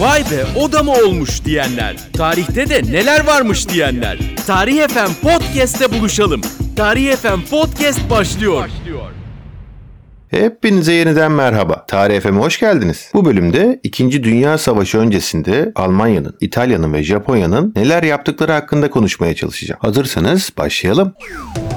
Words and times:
Vay 0.00 0.20
be 0.30 0.44
o 0.56 0.72
da 0.72 0.82
mı 0.82 0.92
olmuş 0.92 1.44
diyenler. 1.44 1.96
Tarihte 2.12 2.68
de 2.68 2.82
neler 2.92 3.26
varmış 3.26 3.68
diyenler. 3.68 4.18
Tarih 4.46 4.88
FM 4.88 5.28
Podcast'te 5.28 5.92
buluşalım. 5.92 6.40
Tarih 6.76 7.16
FM 7.16 7.40
Podcast 7.50 8.10
başlıyor. 8.10 8.68
Hepinize 10.28 10.92
yeniden 10.92 11.32
merhaba. 11.32 11.86
Tarih 11.86 12.20
FM'e 12.20 12.40
hoş 12.40 12.60
geldiniz. 12.60 13.10
Bu 13.14 13.24
bölümde 13.24 13.80
2. 13.82 14.24
Dünya 14.24 14.58
Savaşı 14.58 14.98
öncesinde 14.98 15.72
Almanya'nın, 15.74 16.36
İtalya'nın 16.40 16.92
ve 16.92 17.02
Japonya'nın 17.02 17.72
neler 17.76 18.02
yaptıkları 18.02 18.52
hakkında 18.52 18.90
konuşmaya 18.90 19.34
çalışacağım. 19.34 19.80
Hazırsanız 19.82 20.52
başlayalım. 20.58 21.14
Tarih 21.20 21.69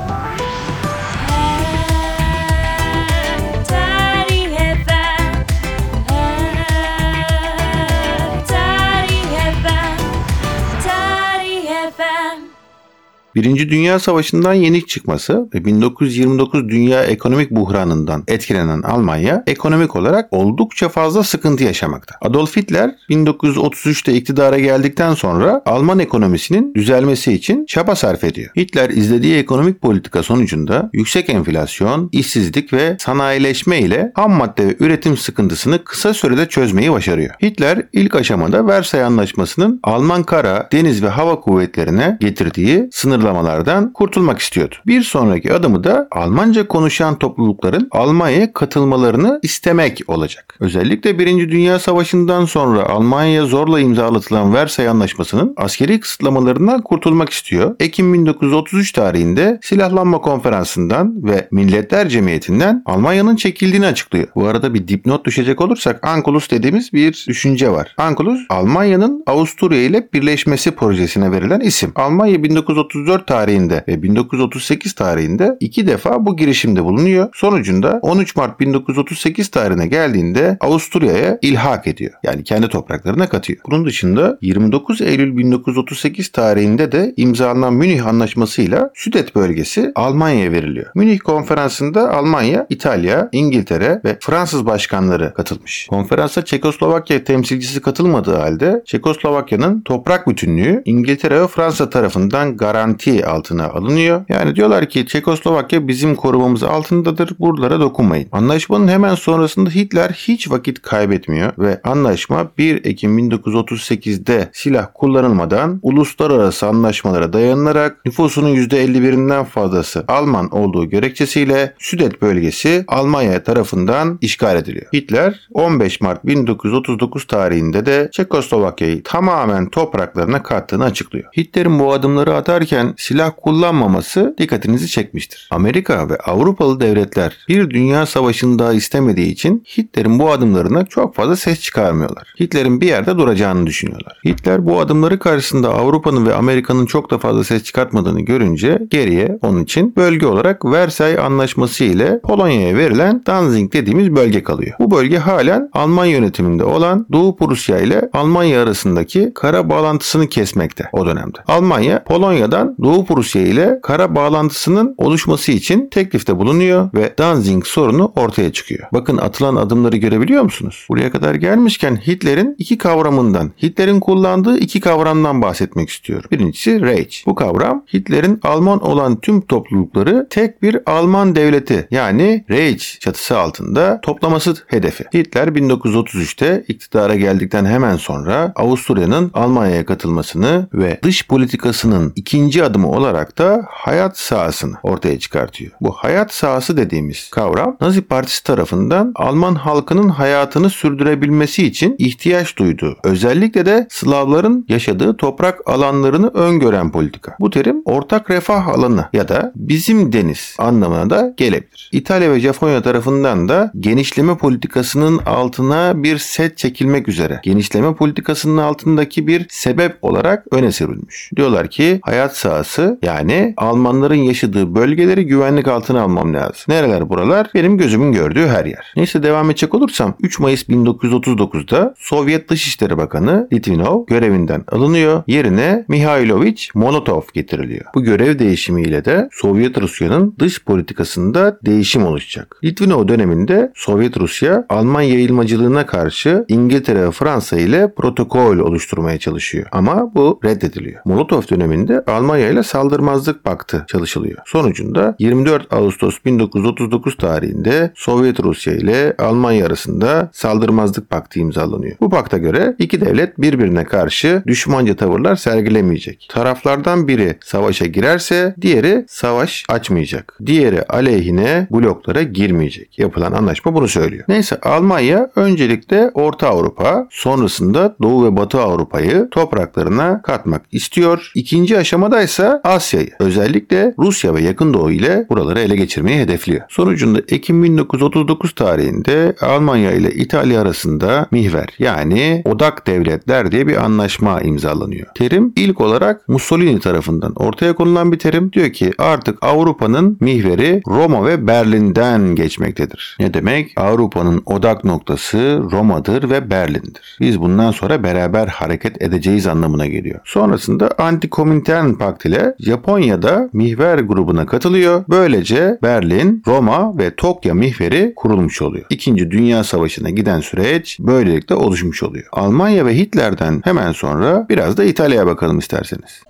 Birinci 13.35 13.69
Dünya 13.69 13.99
Savaşı'ndan 13.99 14.53
yenik 14.53 14.87
çıkması 14.87 15.49
ve 15.53 15.65
1929 15.65 16.69
dünya 16.69 17.03
ekonomik 17.03 17.51
buhranından 17.51 18.23
etkilenen 18.27 18.81
Almanya 18.81 19.43
ekonomik 19.47 19.95
olarak 19.95 20.33
oldukça 20.33 20.89
fazla 20.89 21.23
sıkıntı 21.23 21.63
yaşamakta. 21.63 22.15
Adolf 22.21 22.57
Hitler 22.57 22.95
1933'te 23.09 24.13
iktidara 24.13 24.59
geldikten 24.59 25.13
sonra 25.13 25.61
Alman 25.65 25.99
ekonomisinin 25.99 26.73
düzelmesi 26.73 27.33
için 27.33 27.65
çaba 27.65 27.95
sarf 27.95 28.23
ediyor. 28.23 28.51
Hitler 28.57 28.89
izlediği 28.89 29.37
ekonomik 29.37 29.81
politika 29.81 30.23
sonucunda 30.23 30.89
yüksek 30.93 31.29
enflasyon, 31.29 32.09
işsizlik 32.11 32.73
ve 32.73 32.97
sanayileşme 32.99 33.79
ile 33.79 34.11
ham 34.15 34.31
madde 34.31 34.67
ve 34.67 34.75
üretim 34.79 35.17
sıkıntısını 35.17 35.83
kısa 35.83 36.13
sürede 36.13 36.49
çözmeyi 36.49 36.91
başarıyor. 36.91 37.33
Hitler 37.41 37.87
ilk 37.93 38.15
aşamada 38.15 38.67
Versay 38.67 39.03
Anlaşması'nın 39.03 39.79
Alman 39.83 40.23
kara, 40.23 40.67
deniz 40.71 41.03
ve 41.03 41.07
hava 41.07 41.39
kuvvetlerine 41.39 42.17
getirdiği 42.21 42.89
sınırlamalardan 43.23 43.93
kurtulmak 43.93 44.39
istiyordu. 44.39 44.75
Bir 44.87 45.01
sonraki 45.01 45.53
adımı 45.53 45.83
da 45.83 46.07
Almanca 46.11 46.67
konuşan 46.67 47.19
toplulukların 47.19 47.87
Almanya'ya 47.91 48.53
katılmalarını 48.53 49.39
istemek 49.43 50.01
olacak. 50.07 50.55
Özellikle 50.59 51.19
1. 51.19 51.51
Dünya 51.51 51.79
Savaşı'ndan 51.79 52.45
sonra 52.45 52.89
Almanya'ya 52.89 53.45
zorla 53.45 53.79
imzalatılan 53.79 54.53
Versay 54.53 54.87
Anlaşması'nın 54.87 55.53
askeri 55.57 55.99
kısıtlamalarından 55.99 56.81
kurtulmak 56.81 57.29
istiyor. 57.29 57.75
Ekim 57.79 58.13
1933 58.13 58.91
tarihinde 58.91 59.59
silahlanma 59.61 60.21
konferansından 60.21 61.23
ve 61.23 61.47
Milletler 61.51 62.09
Cemiyeti'nden 62.09 62.83
Almanya'nın 62.85 63.35
çekildiğini 63.35 63.85
açıklıyor. 63.85 64.27
Bu 64.35 64.47
arada 64.47 64.73
bir 64.73 64.87
dipnot 64.87 65.25
düşecek 65.25 65.61
olursak 65.61 66.07
Ankulus 66.07 66.51
dediğimiz 66.51 66.93
bir 66.93 67.25
düşünce 67.27 67.71
var. 67.71 67.95
Ankulus 67.97 68.39
Almanya'nın 68.49 69.23
Avusturya 69.27 69.83
ile 69.83 70.09
birleşmesi 70.13 70.71
projesine 70.71 71.31
verilen 71.31 71.59
isim. 71.59 71.91
Almanya 71.95 72.43
1934 72.43 73.12
tarihinde 73.19 73.83
ve 73.87 74.03
1938 74.03 74.93
tarihinde 74.93 75.57
iki 75.59 75.87
defa 75.87 76.25
bu 76.25 76.37
girişimde 76.37 76.83
bulunuyor. 76.83 77.29
Sonucunda 77.33 77.99
13 78.01 78.35
Mart 78.35 78.59
1938 78.59 79.47
tarihine 79.47 79.87
geldiğinde 79.87 80.57
Avusturya'ya 80.59 81.37
ilhak 81.41 81.87
ediyor. 81.87 82.11
Yani 82.23 82.43
kendi 82.43 82.67
topraklarına 82.67 83.29
katıyor. 83.29 83.59
Bunun 83.65 83.85
dışında 83.85 84.37
29 84.41 85.01
Eylül 85.01 85.37
1938 85.37 86.29
tarihinde 86.29 86.91
de 86.91 87.13
imzalanan 87.17 87.73
Münih 87.73 88.07
Anlaşması'yla 88.07 88.89
Südet 88.95 89.35
bölgesi 89.35 89.91
Almanya'ya 89.95 90.51
veriliyor. 90.51 90.91
Münih 90.95 91.19
konferansında 91.19 92.11
Almanya, 92.11 92.67
İtalya, 92.69 93.29
İngiltere 93.31 94.01
ve 94.05 94.17
Fransız 94.19 94.65
başkanları 94.65 95.33
katılmış. 95.33 95.87
Konferansa 95.89 96.45
Çekoslovakya 96.45 97.23
temsilcisi 97.23 97.81
katılmadığı 97.81 98.35
halde 98.35 98.83
Çekoslovakya'nın 98.85 99.81
toprak 99.81 100.27
bütünlüğü 100.27 100.81
İngiltere 100.85 101.41
ve 101.41 101.47
Fransa 101.47 101.89
tarafından 101.89 102.57
garanti 102.57 103.02
altına 103.07 103.67
alınıyor. 103.67 104.25
Yani 104.29 104.55
diyorlar 104.55 104.89
ki 104.89 105.05
Çekoslovakya 105.07 105.87
bizim 105.87 106.15
korumamız 106.15 106.63
altındadır. 106.63 107.35
Buralara 107.39 107.79
dokunmayın. 107.79 108.27
Anlaşmanın 108.31 108.87
hemen 108.87 109.15
sonrasında 109.15 109.69
Hitler 109.69 110.09
hiç 110.09 110.51
vakit 110.51 110.81
kaybetmiyor 110.81 111.53
ve 111.57 111.81
anlaşma 111.83 112.51
1 112.57 112.85
Ekim 112.85 113.19
1938'de 113.19 114.49
silah 114.53 114.87
kullanılmadan 114.93 115.79
uluslararası 115.81 116.67
anlaşmalara 116.67 117.33
dayanılarak 117.33 118.05
nüfusunun 118.05 118.55
%51'inden 118.55 119.45
fazlası 119.45 120.05
Alman 120.07 120.49
olduğu 120.55 120.85
gerekçesiyle 120.85 121.73
Südet 121.79 122.21
bölgesi 122.21 122.83
Almanya 122.87 123.43
tarafından 123.43 124.17
işgal 124.21 124.57
ediliyor. 124.57 124.85
Hitler 124.93 125.47
15 125.53 126.01
Mart 126.01 126.25
1939 126.25 127.27
tarihinde 127.27 127.85
de 127.85 128.09
Çekoslovakya'yı 128.11 129.03
tamamen 129.03 129.69
topraklarına 129.69 130.43
kattığını 130.43 130.83
açıklıyor. 130.83 131.29
Hitler'in 131.37 131.79
bu 131.79 131.93
adımları 131.93 132.35
atarken 132.35 132.92
silah 132.97 133.31
kullanmaması 133.37 134.35
dikkatinizi 134.37 134.87
çekmiştir. 134.87 135.47
Amerika 135.51 136.09
ve 136.09 136.17
Avrupalı 136.17 136.79
devletler 136.79 137.37
bir 137.49 137.69
dünya 137.69 138.05
savaşını 138.05 138.59
daha 138.59 138.73
istemediği 138.73 139.31
için 139.31 139.63
Hitler'in 139.77 140.19
bu 140.19 140.31
adımlarına 140.31 140.85
çok 140.85 141.15
fazla 141.15 141.35
ses 141.35 141.59
çıkarmıyorlar. 141.59 142.33
Hitler'in 142.39 142.81
bir 142.81 142.87
yerde 142.87 143.17
duracağını 143.17 143.67
düşünüyorlar. 143.67 144.19
Hitler 144.25 144.65
bu 144.65 144.79
adımları 144.79 145.19
karşısında 145.19 145.69
Avrupa'nın 145.69 146.25
ve 146.25 146.35
Amerika'nın 146.35 146.85
çok 146.85 147.11
da 147.11 147.17
fazla 147.17 147.43
ses 147.43 147.63
çıkartmadığını 147.63 148.21
görünce 148.21 148.79
geriye 148.89 149.37
onun 149.41 149.63
için 149.63 149.95
bölge 149.95 150.27
olarak 150.27 150.65
Versay 150.65 151.19
Anlaşması 151.19 151.83
ile 151.83 152.19
Polonya'ya 152.23 152.77
verilen 152.77 153.23
Danzig 153.27 153.73
dediğimiz 153.73 154.15
bölge 154.15 154.43
kalıyor. 154.43 154.75
Bu 154.79 154.91
bölge 154.91 155.17
halen 155.17 155.69
Alman 155.73 156.05
yönetiminde 156.05 156.63
olan 156.63 157.07
Doğu 157.11 157.35
Prusya 157.35 157.79
ile 157.79 158.09
Almanya 158.13 158.63
arasındaki 158.63 159.31
kara 159.35 159.69
bağlantısını 159.69 160.27
kesmekte 160.27 160.89
o 160.93 161.05
dönemde. 161.05 161.37
Almanya 161.47 162.03
Polonya'dan 162.03 162.75
Doğu 162.83 163.05
Prusya 163.05 163.41
ile 163.41 163.79
kara 163.83 164.15
bağlantısının 164.15 164.95
oluşması 164.97 165.51
için 165.51 165.89
teklifte 165.89 166.37
bulunuyor 166.37 166.89
ve 166.93 167.13
Danzig 167.17 167.65
sorunu 167.65 168.13
ortaya 168.15 168.53
çıkıyor. 168.53 168.87
Bakın 168.93 169.17
atılan 169.17 169.55
adımları 169.55 169.97
görebiliyor 169.97 170.43
musunuz? 170.43 170.85
Buraya 170.89 171.11
kadar 171.11 171.35
gelmişken 171.35 171.95
Hitler'in 171.95 172.55
iki 172.57 172.77
kavramından, 172.77 173.51
Hitler'in 173.63 173.99
kullandığı 173.99 174.57
iki 174.57 174.79
kavramdan 174.79 175.41
bahsetmek 175.41 175.89
istiyorum. 175.89 176.29
Birincisi 176.31 176.81
Reich. 176.81 177.25
Bu 177.25 177.35
kavram 177.35 177.83
Hitler'in 177.93 178.39
Alman 178.43 178.83
olan 178.85 179.19
tüm 179.19 179.41
toplulukları 179.41 180.27
tek 180.29 180.61
bir 180.61 180.77
Alman 180.85 181.35
devleti 181.35 181.87
yani 181.91 182.45
Reich 182.49 182.99
çatısı 182.99 183.37
altında 183.37 183.99
toplaması 184.01 184.55
hedefi. 184.67 185.05
Hitler 185.13 185.47
1933'te 185.47 186.63
iktidara 186.67 187.15
geldikten 187.15 187.65
hemen 187.65 187.97
sonra 187.97 188.53
Avusturya'nın 188.55 189.31
Almanya'ya 189.33 189.85
katılmasını 189.85 190.67
ve 190.73 190.99
dış 191.03 191.27
politikasının 191.27 192.13
ikinci 192.15 192.63
adımı 192.73 192.89
olarak 192.89 193.37
da 193.37 193.65
hayat 193.69 194.17
sahasını 194.17 194.75
ortaya 194.83 195.19
çıkartıyor. 195.19 195.71
Bu 195.81 195.91
hayat 195.91 196.33
sahası 196.33 196.77
dediğimiz 196.77 197.29
kavram 197.29 197.77
Nazi 197.81 198.01
Partisi 198.01 198.43
tarafından 198.43 199.11
Alman 199.15 199.55
halkının 199.55 200.09
hayatını 200.09 200.69
sürdürebilmesi 200.69 201.67
için 201.67 201.95
ihtiyaç 201.97 202.57
duyduğu, 202.57 202.97
özellikle 203.03 203.65
de 203.65 203.87
Slavların 203.89 204.65
yaşadığı 204.69 205.17
toprak 205.17 205.59
alanlarını 205.65 206.27
öngören 206.27 206.91
politika. 206.91 207.35
Bu 207.39 207.49
terim 207.49 207.81
ortak 207.85 208.29
refah 208.29 208.67
alanı 208.67 209.05
ya 209.13 209.27
da 209.27 209.51
bizim 209.55 210.13
deniz 210.13 210.55
anlamına 210.59 211.09
da 211.09 211.33
gelebilir. 211.37 211.89
İtalya 211.91 212.31
ve 212.31 212.39
Japonya 212.39 212.81
tarafından 212.81 213.49
da 213.49 213.71
genişleme 213.79 214.37
politikasının 214.37 215.17
altına 215.17 216.03
bir 216.03 216.17
set 216.17 216.57
çekilmek 216.57 217.09
üzere 217.09 217.39
genişleme 217.43 217.95
politikasının 217.95 218.57
altındaki 218.57 219.27
bir 219.27 219.45
sebep 219.49 219.97
olarak 220.01 220.45
öne 220.51 220.71
sürülmüş. 220.71 221.31
Diyorlar 221.35 221.69
ki 221.69 221.99
hayat 222.03 222.37
sahası 222.37 222.52
yani 223.01 223.53
Almanların 223.57 224.15
yaşadığı 224.15 224.75
bölgeleri 224.75 225.25
güvenlik 225.25 225.67
altına 225.67 226.01
almam 226.01 226.33
lazım. 226.33 226.65
Nereler 226.67 227.09
buralar? 227.09 227.49
Benim 227.55 227.77
gözümün 227.77 228.11
gördüğü 228.11 228.47
her 228.47 228.65
yer. 228.65 228.93
Neyse 228.95 229.23
devam 229.23 229.49
edecek 229.49 229.73
olursam 229.75 230.13
3 230.21 230.39
Mayıs 230.39 230.63
1939'da 230.63 231.93
Sovyet 231.97 232.49
Dışişleri 232.49 232.97
Bakanı 232.97 233.47
Litvinov 233.53 234.05
görevinden 234.05 234.63
alınıyor. 234.71 235.23
Yerine 235.27 235.85
Mihailovich 235.87 236.75
Molotov 236.75 237.21
getiriliyor. 237.33 237.85
Bu 237.95 238.03
görev 238.03 238.39
değişimiyle 238.39 239.05
de 239.05 239.29
Sovyet 239.31 239.81
Rusya'nın 239.81 240.35
dış 240.39 240.63
politikasında 240.63 241.59
değişim 241.65 242.05
oluşacak. 242.05 242.59
Litvinov 242.63 243.07
döneminde 243.07 243.71
Sovyet 243.75 244.17
Rusya 244.17 244.65
Alman 244.69 245.01
yayılmacılığına 245.01 245.85
karşı 245.85 246.45
İngiltere 246.47 247.05
ve 247.05 247.11
Fransa 247.11 247.57
ile 247.57 247.93
protokol 247.93 248.57
oluşturmaya 248.57 249.19
çalışıyor. 249.19 249.67
Ama 249.71 250.15
bu 250.15 250.39
reddediliyor. 250.45 251.01
Molotov 251.05 251.41
döneminde 251.49 252.03
Almanya 252.07 252.42
İle 252.51 252.63
saldırmazlık 252.63 253.43
paktı 253.43 253.85
çalışılıyor. 253.87 254.37
Sonucunda 254.45 255.15
24 255.19 255.73
Ağustos 255.73 256.17
1939 256.25 257.17
tarihinde 257.17 257.91
Sovyet 257.95 258.39
Rusya 258.39 258.73
ile 258.73 259.15
Almanya 259.19 259.65
arasında 259.65 260.29
saldırmazlık 260.33 261.09
paktı 261.09 261.39
imzalanıyor. 261.39 261.95
Bu 262.01 262.09
pakta 262.09 262.37
göre 262.37 262.75
iki 262.79 263.01
devlet 263.01 263.41
birbirine 263.41 263.83
karşı 263.83 264.43
düşmanca 264.47 264.95
tavırlar 264.95 265.35
sergilemeyecek. 265.35 266.27
Taraflardan 266.29 267.07
biri 267.07 267.37
savaşa 267.45 267.85
girerse 267.85 268.55
diğeri 268.61 269.05
savaş 269.07 269.65
açmayacak. 269.69 270.37
Diğeri 270.45 270.83
aleyhine 270.83 271.67
bloklara 271.71 272.23
girmeyecek. 272.23 272.99
Yapılan 272.99 273.31
anlaşma 273.31 273.73
bunu 273.73 273.87
söylüyor. 273.87 274.23
Neyse 274.27 274.59
Almanya 274.61 275.29
öncelikle 275.35 276.11
Orta 276.13 276.47
Avrupa 276.49 277.07
sonrasında 277.09 277.95
Doğu 278.01 278.25
ve 278.25 278.37
Batı 278.37 278.61
Avrupa'yı 278.61 279.27
topraklarına 279.31 280.21
katmak 280.21 280.61
istiyor. 280.71 281.31
İkinci 281.35 281.77
aşamada 281.77 282.21
ise 282.21 282.32
Asya'yı 282.39 283.09
özellikle 283.19 283.93
Rusya 283.99 284.35
ve 284.35 284.41
Yakın 284.41 284.73
Doğu 284.73 284.91
ile 284.91 285.25
buraları 285.29 285.59
ele 285.59 285.75
geçirmeyi 285.75 286.19
hedefliyor. 286.19 286.61
Sonucunda 286.69 287.19
Ekim 287.29 287.63
1939 287.63 288.55
tarihinde 288.55 289.35
Almanya 289.41 289.91
ile 289.91 290.11
İtalya 290.11 290.61
arasında 290.61 291.27
mihver 291.31 291.67
yani 291.79 292.41
odak 292.45 292.87
devletler 292.87 293.51
diye 293.51 293.67
bir 293.67 293.83
anlaşma 293.85 294.41
imzalanıyor. 294.41 295.07
Terim 295.15 295.53
ilk 295.55 295.81
olarak 295.81 296.29
Mussolini 296.29 296.79
tarafından 296.79 297.33
ortaya 297.35 297.75
konulan 297.75 298.11
bir 298.11 298.19
terim. 298.19 298.53
Diyor 298.53 298.73
ki 298.73 298.91
artık 298.97 299.43
Avrupa'nın 299.43 300.17
mihveri 300.19 300.81
Roma 300.87 301.25
ve 301.25 301.47
Berlin'den 301.47 302.35
geçmektedir. 302.35 303.17
Ne 303.19 303.33
demek? 303.33 303.73
Avrupa'nın 303.77 304.41
odak 304.45 304.83
noktası 304.83 305.61
Roma'dır 305.71 306.29
ve 306.29 306.49
Berlin'dir. 306.49 307.17
Biz 307.19 307.41
bundan 307.41 307.71
sonra 307.71 308.03
beraber 308.03 308.47
hareket 308.47 309.01
edeceğiz 309.01 309.47
anlamına 309.47 309.85
geliyor. 309.85 310.19
Sonrasında 310.25 310.87
Anti-Komintern 310.87 311.97
Pakt 312.23 312.25
ile 312.25 312.55
Japonya'da 312.59 313.49
mihver 313.53 313.99
grubuna 313.99 314.45
katılıyor. 314.45 315.03
Böylece 315.09 315.77
Berlin, 315.83 316.43
Roma 316.47 316.97
ve 316.97 317.15
Tokyo 317.15 317.55
mihveri 317.55 318.13
kurulmuş 318.15 318.61
oluyor. 318.61 318.85
İkinci 318.89 319.31
Dünya 319.31 319.63
Savaşı'na 319.63 320.09
giden 320.09 320.39
süreç 320.39 320.97
böylelikle 320.99 321.55
oluşmuş 321.55 322.03
oluyor. 322.03 322.25
Almanya 322.31 322.85
ve 322.85 322.97
Hitler'den 322.97 323.61
hemen 323.63 323.91
sonra 323.91 324.45
biraz 324.49 324.77
da 324.77 324.83
İtalya'ya 324.83 325.25
bakalım 325.25 325.59
isterseniz. 325.59 326.21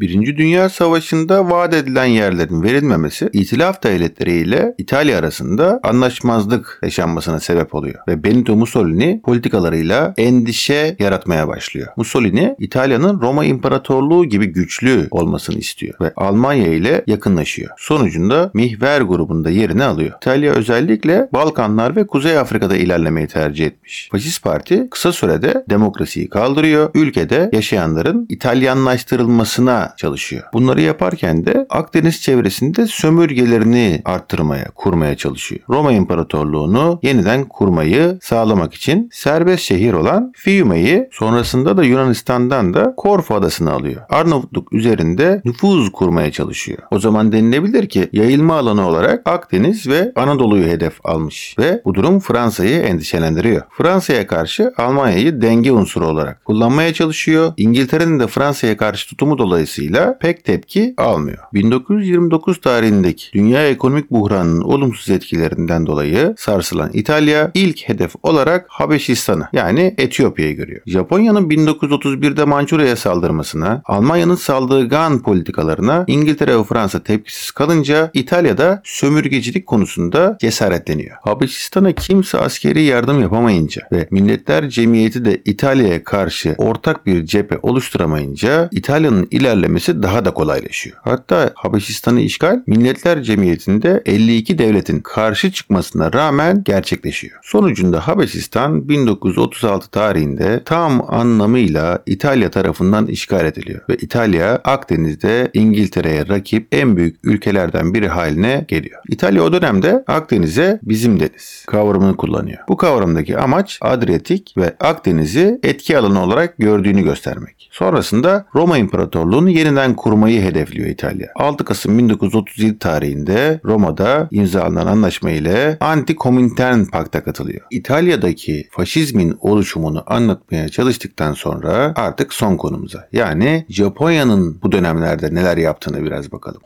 Birinci 0.00 0.36
Dünya 0.36 0.68
Savaşı'nda 0.68 1.50
vaat 1.50 1.74
edilen 1.74 2.04
yerlerin 2.04 2.62
verilmemesi 2.62 3.30
İtilaf 3.32 3.82
devletleri 3.82 4.32
ile 4.32 4.74
İtalya 4.78 5.18
arasında 5.18 5.80
anlaşmazlık 5.82 6.78
yaşanmasına 6.82 7.40
sebep 7.40 7.74
oluyor 7.74 7.94
ve 8.08 8.24
Benito 8.24 8.56
Mussolini 8.56 9.20
politikalarıyla 9.24 10.14
endişe 10.16 10.96
yaratmaya 10.98 11.48
başlıyor. 11.48 11.88
Mussolini 11.96 12.56
İtalya'nın 12.58 13.20
Roma 13.20 13.44
İmparatorluğu 13.44 14.24
gibi 14.24 14.46
güçlü 14.46 15.08
olmasını 15.10 15.58
istiyor 15.58 15.94
ve 16.00 16.12
Almanya 16.16 16.66
ile 16.66 17.04
yakınlaşıyor. 17.06 17.70
Sonucunda 17.78 18.50
Mihver 18.54 19.00
grubunda 19.00 19.50
yerini 19.50 19.84
alıyor. 19.84 20.16
İtalya 20.16 20.52
özellikle 20.52 21.28
Balkanlar 21.32 21.96
ve 21.96 22.06
Kuzey 22.06 22.38
Afrika'da 22.38 22.76
ilerlemeyi 22.76 23.26
tercih 23.26 23.66
etmiş. 23.66 24.08
Faşist 24.12 24.42
Parti 24.42 24.88
kısa 24.90 25.12
sürede 25.12 25.64
demokrasiyi 25.70 26.28
kaldırıyor. 26.28 26.90
Ülkede 26.94 27.50
yaşayanların 27.52 28.26
İtalyanlaştırılmasına 28.28 29.89
çalışıyor. 29.96 30.42
Bunları 30.52 30.80
yaparken 30.80 31.46
de 31.46 31.66
Akdeniz 31.70 32.22
çevresinde 32.22 32.86
sömürgelerini 32.86 34.02
arttırmaya, 34.04 34.70
kurmaya 34.74 35.16
çalışıyor. 35.16 35.60
Roma 35.70 35.92
İmparatorluğunu 35.92 36.98
yeniden 37.02 37.44
kurmayı 37.44 38.18
sağlamak 38.22 38.74
için 38.74 39.08
serbest 39.12 39.62
şehir 39.62 39.92
olan 39.92 40.32
Fiume'yi 40.36 41.08
sonrasında 41.12 41.76
da 41.76 41.84
Yunanistan'dan 41.84 42.74
da 42.74 42.94
Korfu 42.96 43.34
adasını 43.34 43.72
alıyor. 43.72 44.02
Arnavutluk 44.10 44.72
üzerinde 44.72 45.42
nüfuz 45.44 45.92
kurmaya 45.92 46.32
çalışıyor. 46.32 46.78
O 46.90 46.98
zaman 46.98 47.32
denilebilir 47.32 47.88
ki 47.88 48.08
yayılma 48.12 48.54
alanı 48.58 48.88
olarak 48.88 49.28
Akdeniz 49.28 49.86
ve 49.88 50.12
Anadolu'yu 50.16 50.64
hedef 50.64 51.06
almış 51.06 51.54
ve 51.58 51.82
bu 51.84 51.94
durum 51.94 52.20
Fransa'yı 52.20 52.80
endişelendiriyor. 52.80 53.62
Fransa'ya 53.70 54.26
karşı 54.26 54.72
Almanya'yı 54.76 55.42
denge 55.42 55.72
unsuru 55.72 56.06
olarak 56.06 56.44
kullanmaya 56.44 56.94
çalışıyor. 56.94 57.52
İngiltere'nin 57.56 58.20
de 58.20 58.26
Fransa'ya 58.26 58.76
karşı 58.76 59.08
tutumu 59.08 59.38
dolayısıyla 59.38 59.79
pek 60.20 60.44
tepki 60.44 60.94
almıyor. 60.96 61.38
1929 61.54 62.60
tarihindeki 62.60 63.32
dünya 63.32 63.68
ekonomik 63.68 64.10
buhranının 64.10 64.60
olumsuz 64.60 65.10
etkilerinden 65.10 65.86
dolayı 65.86 66.34
sarsılan 66.38 66.90
İtalya 66.92 67.50
ilk 67.54 67.88
hedef 67.88 68.12
olarak 68.22 68.66
Habeşistan'ı 68.68 69.48
yani 69.52 69.94
Etiyopya'yı 69.98 70.56
görüyor. 70.56 70.80
Japonya'nın 70.86 71.50
1931'de 71.50 72.44
Mançurya'ya 72.44 72.96
saldırmasına, 72.96 73.82
Almanya'nın 73.84 74.34
saldırgan 74.34 75.22
politikalarına 75.22 76.04
İngiltere 76.06 76.58
ve 76.58 76.64
Fransa 76.64 77.02
tepkisiz 77.02 77.50
kalınca 77.50 78.10
İtalya'da 78.14 78.82
sömürgecilik 78.84 79.66
konusunda 79.66 80.36
cesaretleniyor. 80.40 81.16
Habeşistan'a 81.22 81.92
kimse 81.92 82.38
askeri 82.38 82.82
yardım 82.82 83.20
yapamayınca 83.20 83.82
ve 83.92 84.08
Milletler 84.10 84.68
Cemiyeti 84.68 85.24
de 85.24 85.40
İtalya'ya 85.44 86.04
karşı 86.04 86.54
ortak 86.58 87.06
bir 87.06 87.26
cephe 87.26 87.58
oluşturamayınca 87.62 88.68
İtalya'nın 88.72 89.28
ilerlemesi 89.70 90.02
daha 90.02 90.24
da 90.24 90.34
kolaylaşıyor. 90.34 90.96
Hatta 91.02 91.50
Habeşistan'ı 91.54 92.20
işgal 92.20 92.62
Milletler 92.66 93.22
Cemiyeti'nde 93.22 94.02
52 94.06 94.58
devletin 94.58 95.00
karşı 95.00 95.52
çıkmasına 95.52 96.12
rağmen 96.12 96.64
gerçekleşiyor. 96.64 97.38
Sonucunda 97.42 98.08
Habeşistan 98.08 98.88
1936 98.88 99.90
tarihinde 99.90 100.62
tam 100.64 101.14
anlamıyla 101.14 102.02
İtalya 102.06 102.50
tarafından 102.50 103.06
işgal 103.06 103.46
ediliyor 103.46 103.80
ve 103.88 103.96
İtalya 103.96 104.60
Akdeniz'de 104.64 105.50
İngiltere'ye 105.54 106.28
rakip 106.28 106.66
en 106.72 106.96
büyük 106.96 107.16
ülkelerden 107.24 107.94
biri 107.94 108.08
haline 108.08 108.64
geliyor. 108.68 109.02
İtalya 109.08 109.42
o 109.42 109.52
dönemde 109.52 110.04
Akdeniz'e 110.06 110.80
bizim 110.82 111.20
deniz 111.20 111.64
kavramını 111.66 112.16
kullanıyor. 112.16 112.58
Bu 112.68 112.76
kavramdaki 112.76 113.38
amaç 113.38 113.78
Adriyatik 113.80 114.54
ve 114.56 114.74
Akdeniz'i 114.80 115.60
etki 115.62 115.98
alanı 115.98 116.22
olarak 116.22 116.58
gördüğünü 116.58 117.02
göstermek. 117.02 117.60
Sonrasında 117.72 118.46
Roma 118.54 118.78
İmparatorluğu'nu 118.78 119.50
yeniden 119.60 119.94
kurmayı 119.94 120.42
hedefliyor 120.42 120.88
İtalya. 120.88 121.28
6 121.36 121.64
Kasım 121.64 121.98
1937 121.98 122.78
tarihinde 122.78 123.60
Roma'da 123.64 124.28
imzalanan 124.30 124.86
anlaşma 124.86 125.30
ile 125.30 125.76
Anti-Komintern 125.80 126.90
Pakt'a 126.90 127.24
katılıyor. 127.24 127.60
İtalya'daki 127.70 128.68
faşizmin 128.70 129.36
oluşumunu 129.40 130.04
anlatmaya 130.06 130.68
çalıştıktan 130.68 131.32
sonra 131.32 131.92
artık 131.96 132.32
son 132.32 132.56
konumuza 132.56 133.08
yani 133.12 133.66
Japonya'nın 133.68 134.62
bu 134.62 134.72
dönemlerde 134.72 135.34
neler 135.34 135.56
yaptığını 135.56 136.04
biraz 136.04 136.32
bakalım. 136.32 136.60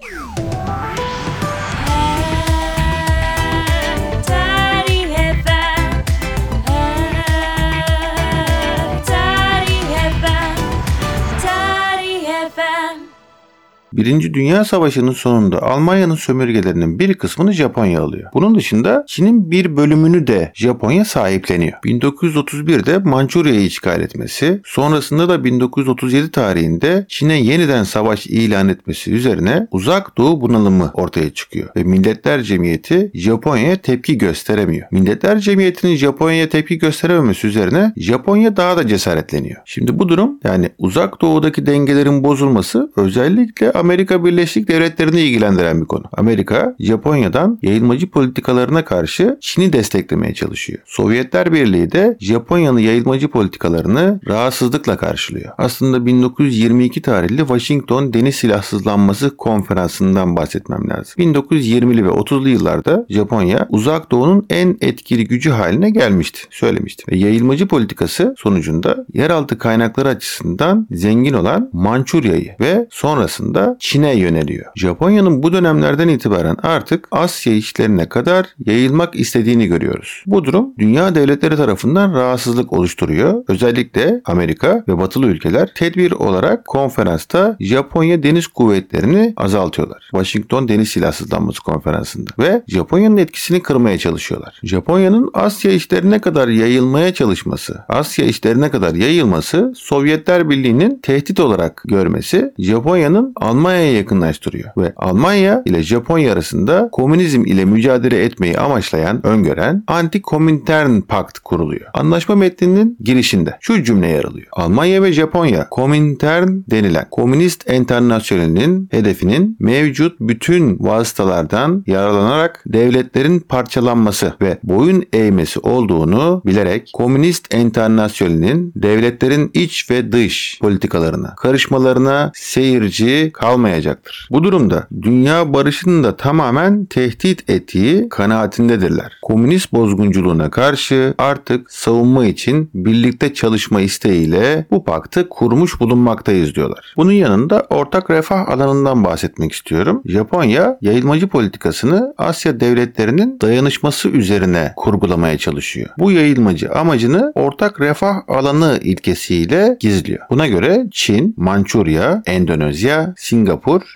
1. 13.96 14.34
Dünya 14.34 14.64
Savaşı'nın 14.64 15.12
sonunda 15.12 15.62
Almanya'nın 15.62 16.14
sömürgelerinin 16.14 16.98
bir 16.98 17.14
kısmını 17.14 17.52
Japonya 17.52 18.02
alıyor. 18.02 18.30
Bunun 18.34 18.54
dışında 18.54 19.04
Çin'in 19.08 19.50
bir 19.50 19.76
bölümünü 19.76 20.26
de 20.26 20.52
Japonya 20.54 21.04
sahipleniyor. 21.04 21.78
1931'de 21.84 22.98
Mançurya'yı 22.98 23.60
işgal 23.60 24.00
etmesi, 24.00 24.60
sonrasında 24.64 25.28
da 25.28 25.44
1937 25.44 26.30
tarihinde 26.30 27.06
Çin'e 27.08 27.40
yeniden 27.40 27.82
savaş 27.82 28.26
ilan 28.26 28.68
etmesi 28.68 29.12
üzerine 29.12 29.66
Uzak 29.70 30.18
Doğu 30.18 30.40
bunalımı 30.40 30.90
ortaya 30.94 31.34
çıkıyor 31.34 31.68
ve 31.76 31.84
Milletler 31.84 32.42
Cemiyeti 32.42 33.10
Japonya'ya 33.14 33.76
tepki 33.76 34.18
gösteremiyor. 34.18 34.88
Milletler 34.90 35.38
Cemiyeti'nin 35.38 35.96
Japonya'ya 35.96 36.48
tepki 36.48 36.78
gösterememesi 36.78 37.46
üzerine 37.46 37.92
Japonya 37.96 38.56
daha 38.56 38.76
da 38.76 38.86
cesaretleniyor. 38.86 39.62
Şimdi 39.64 39.98
bu 39.98 40.08
durum 40.08 40.40
yani 40.44 40.70
Uzak 40.78 41.20
Doğu'daki 41.20 41.66
dengelerin 41.66 42.24
bozulması 42.24 42.92
özellikle 42.96 43.70
Amerika 43.84 44.24
Birleşik 44.24 44.68
Devletleri'ni 44.68 45.20
ilgilendiren 45.20 45.80
bir 45.80 45.86
konu. 45.86 46.02
Amerika, 46.12 46.74
Japonya'dan 46.78 47.58
yayılmacı 47.62 48.10
politikalarına 48.10 48.84
karşı 48.84 49.38
Çin'i 49.40 49.72
desteklemeye 49.72 50.34
çalışıyor. 50.34 50.78
Sovyetler 50.84 51.52
Birliği 51.52 51.92
de 51.92 52.16
Japonya'nın 52.20 52.78
yayılmacı 52.78 53.28
politikalarını 53.28 54.20
rahatsızlıkla 54.28 54.96
karşılıyor. 54.96 55.52
Aslında 55.58 56.06
1922 56.06 57.02
tarihli 57.02 57.38
Washington 57.38 58.12
Deniz 58.12 58.34
Silahsızlanması 58.34 59.36
Konferansı'ndan 59.36 60.36
bahsetmem 60.36 60.90
lazım. 60.90 61.14
1920'li 61.18 62.04
ve 62.04 62.08
30'lu 62.08 62.48
yıllarda 62.48 63.06
Japonya 63.08 63.66
Uzak 63.70 64.10
Doğu'nun 64.10 64.46
en 64.50 64.76
etkili 64.80 65.24
gücü 65.28 65.50
haline 65.50 65.90
gelmişti, 65.90 66.40
söylemişti. 66.50 67.04
Ve 67.12 67.16
yayılmacı 67.16 67.68
politikası 67.68 68.34
sonucunda 68.38 69.06
yeraltı 69.14 69.58
kaynakları 69.58 70.08
açısından 70.08 70.86
zengin 70.90 71.34
olan 71.34 71.70
Mançurya'yı 71.72 72.54
ve 72.60 72.86
sonrasında 72.90 73.73
Çin'e 73.80 74.14
yöneliyor. 74.16 74.66
Japonya'nın 74.76 75.42
bu 75.42 75.52
dönemlerden 75.52 76.08
itibaren 76.08 76.56
artık 76.62 77.08
Asya 77.10 77.52
işlerine 77.52 78.08
kadar 78.08 78.46
yayılmak 78.66 79.16
istediğini 79.16 79.66
görüyoruz. 79.66 80.22
Bu 80.26 80.44
durum 80.44 80.74
dünya 80.78 81.14
devletleri 81.14 81.56
tarafından 81.56 82.14
rahatsızlık 82.14 82.72
oluşturuyor. 82.72 83.44
Özellikle 83.48 84.20
Amerika 84.24 84.84
ve 84.88 84.98
batılı 84.98 85.26
ülkeler 85.26 85.72
tedbir 85.74 86.12
olarak 86.12 86.64
konferansta 86.64 87.56
Japonya 87.60 88.22
deniz 88.22 88.46
kuvvetlerini 88.46 89.32
azaltıyorlar. 89.36 90.08
Washington 90.10 90.68
Deniz 90.68 90.88
Silahsızlanması 90.88 91.62
Konferansı'nda 91.62 92.30
ve 92.38 92.62
Japonya'nın 92.68 93.16
etkisini 93.16 93.62
kırmaya 93.62 93.98
çalışıyorlar. 93.98 94.60
Japonya'nın 94.62 95.30
Asya 95.34 95.72
işlerine 95.72 96.18
kadar 96.18 96.48
yayılmaya 96.48 97.14
çalışması, 97.14 97.84
Asya 97.88 98.24
işlerine 98.24 98.70
kadar 98.70 98.94
yayılması 98.94 99.72
Sovyetler 99.76 100.50
Birliği'nin 100.50 100.98
tehdit 101.02 101.40
olarak 101.40 101.82
görmesi 101.84 102.52
Japonya'nın 102.58 103.32
Almanya'ya 103.64 103.92
yakınlaştırıyor 103.92 104.70
ve 104.76 104.92
Almanya 104.96 105.62
ile 105.66 105.82
Japonya 105.82 106.32
arasında 106.32 106.88
komünizm 106.92 107.46
ile 107.46 107.64
mücadele 107.64 108.24
etmeyi 108.24 108.58
amaçlayan, 108.58 109.26
öngören 109.26 109.84
Anti-Komintern 109.86 111.00
Pakt 111.00 111.38
kuruluyor. 111.38 111.86
Anlaşma 111.94 112.34
metninin 112.34 112.96
girişinde 113.00 113.56
şu 113.60 113.84
cümle 113.84 114.08
yer 114.08 114.24
alıyor. 114.24 114.46
Almanya 114.52 115.02
ve 115.02 115.12
Japonya 115.12 115.68
Komintern 115.68 116.48
denilen 116.70 117.06
komünist 117.10 117.70
enternasyonelinin 117.70 118.88
hedefinin 118.90 119.56
mevcut 119.60 120.20
bütün 120.20 120.78
vasıtalardan 120.80 121.84
yararlanarak 121.86 122.62
devletlerin 122.66 123.40
parçalanması 123.40 124.32
ve 124.40 124.58
boyun 124.62 125.04
eğmesi 125.12 125.60
olduğunu 125.60 126.42
bilerek 126.46 126.90
komünist 126.94 127.54
enternasyonelinin 127.54 128.72
devletlerin 128.76 129.50
iç 129.54 129.90
ve 129.90 130.12
dış 130.12 130.58
politikalarına, 130.60 131.34
karışmalarına 131.36 132.32
seyirci 132.34 133.30
kalmayacaktır. 133.54 134.28
Bu 134.30 134.44
durumda 134.44 134.86
dünya 135.02 135.52
barışının 135.52 136.04
da 136.04 136.16
tamamen 136.16 136.84
tehdit 136.84 137.50
ettiği 137.50 138.08
kanaatindedirler. 138.08 139.18
Komünist 139.22 139.72
bozgunculuğuna 139.72 140.50
karşı 140.50 141.14
artık 141.18 141.70
savunma 141.72 142.26
için 142.26 142.70
birlikte 142.74 143.34
çalışma 143.34 143.80
isteğiyle 143.80 144.66
bu 144.70 144.84
paktı 144.84 145.28
kurmuş 145.28 145.80
bulunmaktayız 145.80 146.54
diyorlar. 146.54 146.94
Bunun 146.96 147.12
yanında 147.12 147.66
ortak 147.70 148.10
refah 148.10 148.48
alanından 148.48 149.04
bahsetmek 149.04 149.52
istiyorum. 149.52 150.02
Japonya 150.06 150.78
yayılmacı 150.80 151.28
politikasını 151.28 152.14
Asya 152.18 152.60
devletlerinin 152.60 153.40
dayanışması 153.40 154.08
üzerine 154.08 154.72
kurgulamaya 154.76 155.38
çalışıyor. 155.38 155.90
Bu 155.98 156.12
yayılmacı 156.12 156.72
amacını 156.72 157.32
ortak 157.34 157.80
refah 157.80 158.14
alanı 158.28 158.78
ilkesiyle 158.82 159.76
gizliyor. 159.80 160.26
Buna 160.30 160.46
göre 160.46 160.86
Çin, 160.90 161.34
Mançurya, 161.36 162.22
Endonezya, 162.26 163.14
Singapur 163.16 163.43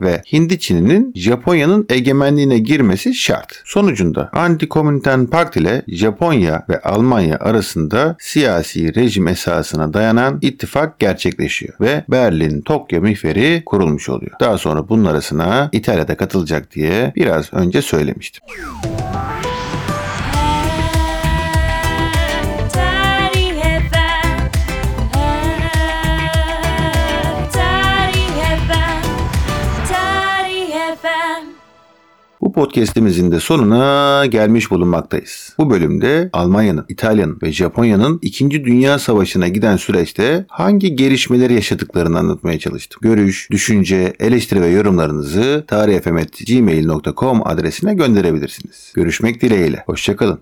ve 0.01 0.23
Hindi 0.33 0.59
Çin'inin 0.59 1.13
Japonya'nın 1.15 1.87
egemenliğine 1.89 2.59
girmesi 2.59 3.15
şart. 3.15 3.63
Sonucunda 3.65 4.31
Anti-Komintern 4.33 5.27
Pakt 5.27 5.57
ile 5.57 5.83
Japonya 5.89 6.65
ve 6.69 6.81
Almanya 6.81 7.37
arasında 7.39 8.17
siyasi 8.21 8.95
rejim 8.95 9.29
esasına 9.29 9.95
dayanan 9.95 10.39
ittifak 10.43 10.99
gerçekleşiyor 10.99 11.75
ve 11.81 12.05
Berlin 12.09 12.61
Tokyo 12.61 13.01
mihveri 13.01 13.63
kurulmuş 13.67 14.09
oluyor. 14.09 14.33
Daha 14.41 14.59
sonra 14.59 14.89
bunun 14.89 15.05
arasına 15.05 15.69
İtalya'da 15.73 16.17
katılacak 16.17 16.75
diye 16.75 17.13
biraz 17.17 17.55
önce 17.55 17.83
söylemiştim. 17.83 18.43
Podcast'imizin 32.59 33.33
de 33.33 33.41
sonuna 33.41 34.27
gelmiş 34.27 34.71
bulunmaktayız. 34.71 35.55
Bu 35.59 35.71
bölümde 35.71 36.31
Almanya'nın, 36.33 36.85
İtalya'nın 36.89 37.39
ve 37.43 37.53
Japonya'nın 37.53 38.19
2. 38.23 38.51
Dünya 38.51 38.99
Savaşı'na 38.99 39.49
giden 39.49 39.77
süreçte 39.77 40.47
hangi 40.49 40.97
gelişmeleri 40.97 41.55
yaşadıklarını 41.55 42.19
anlatmaya 42.19 42.59
çalıştım. 42.59 42.99
Görüş, 43.03 43.49
düşünce, 43.51 44.13
eleştiri 44.21 44.61
ve 44.61 44.67
yorumlarınızı 44.67 45.65
tarihfm.gmail.com 45.67 47.47
adresine 47.47 47.95
gönderebilirsiniz. 47.95 48.93
Görüşmek 48.95 49.43
dileğiyle. 49.43 49.83
Hoşçakalın. 49.87 50.41